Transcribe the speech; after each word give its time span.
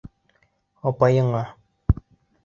Апайыңа... 0.91 1.43